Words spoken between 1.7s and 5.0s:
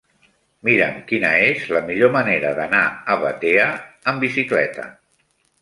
la millor manera d'anar a Batea amb bicicleta.